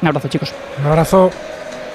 Un 0.00 0.08
abrazo, 0.08 0.28
chicos. 0.28 0.54
Un 0.80 0.86
abrazo. 0.86 1.30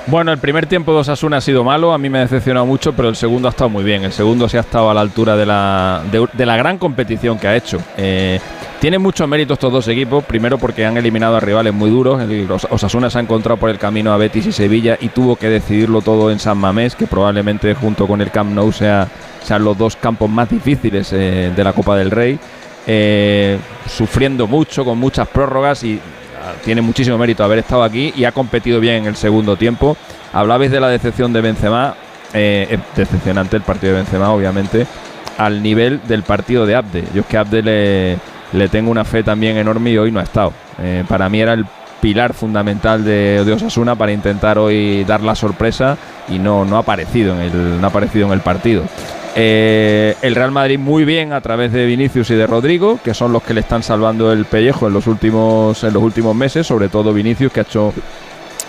Bueno, 0.05 0.33
el 0.33 0.37
primer 0.37 0.65
tiempo 0.65 0.93
de 0.93 0.99
Osasuna 0.99 1.37
ha 1.37 1.41
sido 1.41 1.63
malo, 1.63 1.93
a 1.93 1.97
mí 1.97 2.09
me 2.09 2.17
ha 2.17 2.21
decepcionado 2.21 2.65
mucho, 2.65 2.91
pero 2.91 3.07
el 3.07 3.15
segundo 3.15 3.47
ha 3.47 3.51
estado 3.51 3.69
muy 3.69 3.85
bien. 3.85 4.03
El 4.03 4.11
segundo 4.11 4.49
se 4.49 4.57
ha 4.57 4.61
estado 4.61 4.89
a 4.89 4.93
la 4.93 4.99
altura 4.99 5.37
de 5.37 5.45
la, 5.45 6.01
de, 6.11 6.45
la 6.45 6.57
gran 6.57 6.77
competición 6.77 7.39
que 7.39 7.47
ha 7.47 7.55
hecho. 7.55 7.77
Eh, 7.95 8.37
tienen 8.81 9.01
muchos 9.01 9.25
méritos 9.29 9.55
estos 9.55 9.71
dos 9.71 9.87
equipos, 9.87 10.25
primero 10.25 10.57
porque 10.57 10.85
han 10.85 10.97
eliminado 10.97 11.37
a 11.37 11.39
rivales 11.39 11.73
muy 11.73 11.89
duros. 11.89 12.21
El 12.21 12.51
Osasuna 12.51 13.09
se 13.09 13.17
ha 13.17 13.21
encontrado 13.21 13.55
por 13.55 13.69
el 13.69 13.79
camino 13.79 14.11
a 14.11 14.17
Betis 14.17 14.47
y 14.47 14.51
Sevilla 14.51 14.97
y 14.99 15.07
tuvo 15.07 15.37
que 15.37 15.47
decidirlo 15.47 16.01
todo 16.01 16.31
en 16.31 16.39
San 16.39 16.57
Mamés, 16.57 16.97
que 16.97 17.07
probablemente 17.07 17.73
junto 17.73 18.05
con 18.05 18.19
el 18.19 18.29
Camp 18.29 18.51
Nou 18.53 18.73
sea, 18.73 19.07
sean 19.41 19.63
los 19.63 19.77
dos 19.77 19.95
campos 19.95 20.29
más 20.29 20.49
difíciles 20.49 21.13
eh, 21.13 21.53
de 21.55 21.63
la 21.63 21.71
Copa 21.71 21.95
del 21.95 22.11
Rey. 22.11 22.37
Eh, 22.85 23.57
sufriendo 23.87 24.47
mucho, 24.47 24.83
con 24.83 24.97
muchas 24.97 25.29
prórrogas 25.29 25.81
y 25.85 26.01
tiene 26.63 26.81
muchísimo 26.81 27.17
mérito 27.17 27.43
haber 27.43 27.59
estado 27.59 27.83
aquí 27.83 28.13
y 28.15 28.25
ha 28.25 28.31
competido 28.31 28.79
bien 28.79 28.95
en 28.95 29.05
el 29.05 29.15
segundo 29.15 29.55
tiempo. 29.55 29.97
Hablabais 30.31 30.71
de 30.71 30.79
la 30.79 30.89
decepción 30.89 31.33
de 31.33 31.41
Benzema, 31.41 31.95
eh, 32.33 32.67
es 32.69 32.79
decepcionante 32.95 33.55
el 33.55 33.61
partido 33.61 33.93
de 33.93 33.99
Benzema, 33.99 34.31
obviamente, 34.31 34.87
al 35.37 35.61
nivel 35.61 36.01
del 36.07 36.23
partido 36.23 36.65
de 36.65 36.75
Abde. 36.75 37.03
Yo 37.13 37.21
es 37.21 37.27
que 37.27 37.37
Abde 37.37 37.61
le, 37.61 38.17
le 38.53 38.69
tengo 38.69 38.91
una 38.91 39.05
fe 39.05 39.23
también 39.23 39.57
enorme 39.57 39.91
y 39.91 39.97
hoy 39.97 40.11
no 40.11 40.19
ha 40.19 40.23
estado. 40.23 40.53
Eh, 40.81 41.03
para 41.07 41.29
mí 41.29 41.39
era 41.39 41.53
el 41.53 41.65
pilar 42.01 42.33
fundamental 42.33 43.05
de, 43.05 43.45
de, 43.45 43.53
Osasuna 43.53 43.95
para 43.95 44.11
intentar 44.11 44.57
hoy 44.57 45.05
dar 45.05 45.21
la 45.21 45.35
sorpresa 45.35 45.97
y 46.27 46.37
no, 46.37 46.65
no, 46.65 46.75
ha, 46.75 46.79
aparecido 46.79 47.33
en 47.33 47.41
el, 47.41 47.79
no 47.79 47.87
ha 47.87 47.89
aparecido 47.89 48.27
en 48.27 48.33
el 48.33 48.41
partido. 48.41 48.83
Eh, 49.35 50.15
el 50.21 50.35
Real 50.35 50.51
Madrid 50.51 50.77
muy 50.77 51.05
bien 51.05 51.33
a 51.33 51.41
través 51.41 51.71
de 51.71 51.85
Vinicius 51.85 52.29
y 52.29 52.35
de 52.35 52.45
Rodrigo, 52.45 52.99
que 53.03 53.13
son 53.13 53.33
los 53.33 53.41
que 53.41 53.53
le 53.53 53.61
están 53.61 53.81
salvando 53.81 54.31
el 54.31 54.45
pellejo 54.45 54.87
en 54.87 54.93
los 54.93 55.07
últimos, 55.07 55.83
en 55.83 55.93
los 55.93 56.03
últimos 56.03 56.35
meses, 56.35 56.67
sobre 56.67 56.89
todo 56.89 57.13
Vinicius, 57.13 57.51
que 57.51 57.61
ha 57.61 57.63
hecho 57.63 57.93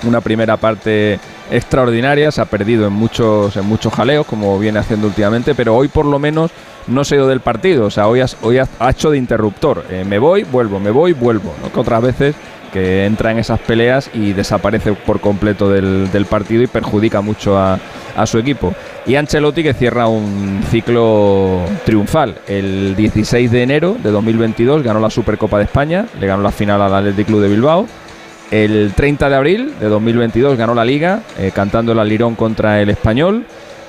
una 0.05 0.21
primera 0.21 0.57
parte 0.57 1.19
extraordinaria, 1.51 2.31
se 2.31 2.41
ha 2.41 2.47
perdido 2.47 2.87
en 2.87 2.95
muchos, 2.95 3.57
en 3.57 3.67
muchos 3.67 3.93
jaleos, 3.93 4.27
como 4.27 4.59
viene 4.59 4.79
haciendo 4.79 5.07
últimamente, 5.07 5.55
pero 5.55 5.77
hoy 5.77 5.89
por 5.89 6.07
lo 6.07 6.19
menos 6.19 6.51
no 6.87 7.05
se 7.05 7.15
ha 7.15 7.19
ido 7.19 7.29
del 7.29 7.41
partido, 7.41 7.87
o 7.87 7.91
sea, 7.91 8.09
hoy, 8.09 8.21
hoy 8.43 8.59
ha, 8.59 8.91
hecho 8.91 9.11
de 9.11 9.19
interruptor, 9.19 9.85
eh, 9.91 10.05
me 10.07 10.19
voy, 10.19 10.45
vuelvo, 10.45 10.81
me 10.81 10.91
voy, 10.91 11.13
vuelvo, 11.13 11.55
que 11.73 11.81
otras 11.81 12.03
veces 12.03 12.35
que 12.75 13.07
entra 13.07 13.31
en 13.31 13.39
esas 13.39 13.61
peleas 13.61 14.11
y 14.13 14.33
desaparece 14.33 14.95
por 14.95 15.21
completo 15.21 15.71
del, 15.71 16.27
partido 16.29 16.61
y 16.61 16.67
perjudica 16.67 17.21
mucho 17.21 17.57
a, 17.57 17.79
su 18.27 18.37
equipo. 18.39 18.75
Y 19.07 19.17
Ancelotti 19.17 19.63
que 19.63 19.75
cierra 19.75 20.09
un 20.09 20.63
ciclo 20.71 21.61
triunfal. 21.85 22.37
El 22.47 22.97
16 22.97 23.51
de 23.51 23.63
enero 23.63 23.97
de 24.03 24.11
2022 24.11 24.83
ganó 24.83 24.99
la 24.99 25.11
Supercopa 25.11 25.59
de 25.59 25.65
España, 25.65 26.07
le 26.19 26.27
ganó 26.27 26.43
la 26.43 26.51
final 26.51 26.81
al 26.81 26.95
Athletic 26.95 27.27
Club 27.27 27.43
de 27.43 27.49
Bilbao. 27.49 27.87
El 28.51 28.93
30 28.95 29.29
de 29.29 29.37
abril 29.37 29.75
de 29.79 29.89
2022 29.89 30.57
ganó 30.57 30.75
la 30.75 30.87
Liga, 30.87 31.23
eh, 31.39 31.51
cantando 31.55 31.93
el 31.93 31.99
alirón 31.99 32.35
contra 32.35 32.81
el 32.81 32.89
Español. 32.89 33.45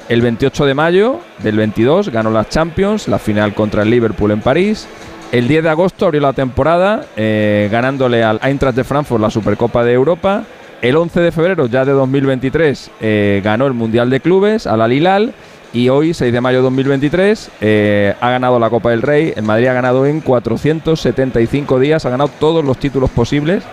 El 0.10 0.22
28 0.22 0.66
de 0.66 0.74
mayo 0.74 1.20
del 1.40 1.56
22 1.56 2.10
ganó 2.10 2.30
la 2.30 2.48
Champions, 2.50 3.08
la 3.08 3.18
final 3.18 3.54
contra 3.54 3.84
el 3.84 3.90
Liverpool 3.90 4.32
en 4.32 4.42
París. 4.42 4.86
El 5.32 5.48
10 5.48 5.64
de 5.64 5.70
agosto 5.70 6.06
abrió 6.06 6.22
la 6.22 6.34
temporada 6.34 7.06
eh, 7.16 7.70
ganándole 7.72 8.24
al 8.24 8.40
Eintracht 8.44 8.76
de 8.76 8.84
Frankfurt 8.84 9.22
la 9.22 9.30
Supercopa 9.30 9.84
de 9.84 9.94
Europa. 9.94 10.44
El 10.82 10.98
11 10.98 11.20
de 11.20 11.32
febrero 11.32 11.68
ya 11.68 11.86
de 11.86 11.94
2023 11.94 12.92
eh, 13.02 13.42
ganó 13.44 13.66
el 13.66 13.74
Mundial 13.74 14.10
de 14.10 14.20
Clubes 14.20 14.68
al 14.68 14.82
Alilal 14.82 15.34
y 15.74 15.90
hoy, 15.90 16.14
6 16.14 16.32
de 16.32 16.42
mayo 16.42 16.60
de 16.60 16.64
2023, 16.64 17.52
eh, 17.60 18.16
ha 18.22 18.30
ganado 18.30 18.60
la 18.60 18.70
Copa 18.70 18.92
del 18.92 19.02
Rey. 19.02 19.34
El 19.36 19.44
Madrid 19.44 19.68
ha 19.68 19.74
ganado 19.74 20.06
en 20.06 20.22
475 20.22 21.80
días, 21.80 22.06
ha 22.06 22.10
ganado 22.10 22.30
todos 22.40 22.64
los 22.64 22.78
títulos 22.78 23.10
posibles 23.10 23.64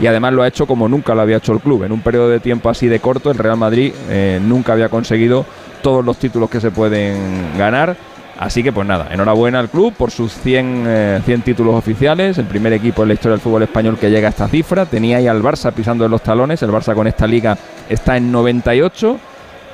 y 0.00 0.06
además 0.06 0.32
lo 0.32 0.42
ha 0.42 0.48
hecho 0.48 0.66
como 0.66 0.88
nunca 0.88 1.14
lo 1.14 1.20
había 1.20 1.36
hecho 1.36 1.52
el 1.52 1.60
club. 1.60 1.84
En 1.84 1.92
un 1.92 2.00
periodo 2.00 2.28
de 2.28 2.40
tiempo 2.40 2.68
así 2.68 2.88
de 2.88 3.00
corto, 3.00 3.30
el 3.30 3.38
Real 3.38 3.56
Madrid 3.56 3.92
nunca 4.40 4.72
había 4.72 4.88
conseguido 4.88 5.44
todos 5.82 6.04
los 6.04 6.16
títulos 6.16 6.50
que 6.50 6.60
se 6.60 6.70
pueden 6.70 7.56
ganar 7.58 7.96
Así 8.38 8.62
que 8.62 8.72
pues 8.72 8.86
nada, 8.86 9.08
enhorabuena 9.10 9.60
al 9.60 9.68
club 9.68 9.92
por 9.92 10.10
sus 10.10 10.32
100, 10.32 11.22
100 11.24 11.40
eh, 11.40 11.42
títulos 11.44 11.74
oficiales, 11.74 12.38
el 12.38 12.46
primer 12.46 12.72
equipo 12.72 13.02
en 13.02 13.08
la 13.08 13.14
historia 13.14 13.32
del 13.32 13.40
fútbol 13.40 13.62
español 13.62 13.98
que 13.98 14.10
llega 14.10 14.28
a 14.28 14.30
esta 14.30 14.48
cifra. 14.48 14.86
Tenía 14.86 15.18
ahí 15.18 15.28
al 15.28 15.42
Barça 15.42 15.72
pisando 15.72 16.04
en 16.04 16.10
los 16.10 16.22
talones, 16.22 16.62
el 16.62 16.70
Barça 16.70 16.94
con 16.94 17.06
esta 17.06 17.26
liga 17.26 17.56
está 17.88 18.16
en 18.16 18.32
98 18.32 19.18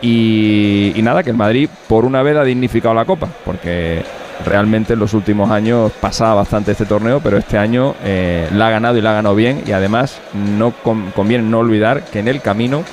y, 0.01 0.93
nada, 1.03 1.23
que 1.23 1.31
el 1.31 1.37
Madrid 1.37 1.69
por 1.89 2.05
una 2.05 2.23
vez 2.23 2.37
ha 2.37 2.45
dignificado 2.45 2.95
la 2.95 3.05
copa, 3.05 3.29
porque 3.45 4.03
realmente 4.45 4.93
en 4.93 4.99
los 5.01 5.15
últimos 5.15 5.51
años 5.51 5.91
pasaba 6.01 6.35
bastante 6.35 6.73
este 6.73 6.85
torneo, 6.85 7.21
pero 7.21 7.39
este 7.39 7.59
año 7.59 7.95
eh, 8.05 8.49
la 8.53 8.69
ha 8.69 8.71
ganado 8.71 8.97
y 8.97 9.01
la 9.01 9.11
ha 9.11 9.15
ganado 9.15 9.35
bien 9.35 9.63
y 9.67 9.73
además 9.73 10.21
no 10.35 10.73
conviene 11.15 11.45
no 11.45 11.59
olvidar 11.59 12.05
que 12.05 12.21
en 12.21 12.29
el 12.29 12.41
camino 12.41 12.85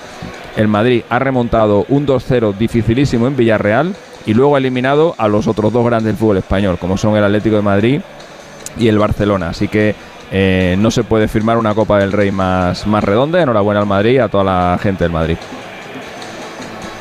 el 0.56 0.68
Madrid 0.68 1.04
ha 1.10 1.20
remontado 1.20 1.86
un 1.90 2.08
2-0 2.08 2.56
dificilísimo 2.58 3.28
en 3.28 3.36
Villarreal 3.36 3.94
y 4.26 4.34
luego 4.34 4.56
ha 4.56 4.60
eliminado 4.60 5.16
a 5.18 5.28
los 5.28 5.48
otros 5.48 5.72
dos 5.72 5.86
grandes 5.86 6.08
del 6.08 6.18
fútbol 6.18 6.38
español, 6.38 6.78
como 6.80 6.98
son 6.98 7.16
el 7.16 7.24
Atlético 7.24 7.56
de 7.56 7.62
Madrid 7.62 8.02
y 8.78 8.88
el 8.88 8.98
Barcelona. 8.98 9.50
Así 9.50 9.68
que 9.68 9.96
eh, 10.32 10.76
no 10.78 10.92
se 10.92 11.04
puede 11.04 11.28
firmar 11.28 11.58
una 11.58 11.76
Copa 11.76 12.00
del 12.00 12.12
Rey 12.12 12.32
más, 12.32 12.88
más 12.88 13.04
redonda. 13.04 13.42
Enhorabuena 13.42 13.82
al 13.82 13.86
Madrid 13.86 14.14
y 14.14 14.18
a 14.20 14.28
toda 14.28 14.44
la 14.44 14.80
gente 14.82 15.04
del 15.04 15.12
Madrid. 15.12 15.38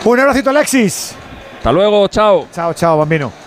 Un 0.04 0.20
abracito, 0.20 0.50
Alexis. 0.50 1.16
Hasta 1.56 1.72
luego, 1.72 2.06
chao. 2.08 2.46
Chao, 2.52 2.74
chao, 2.74 2.98
bambino. 2.98 3.44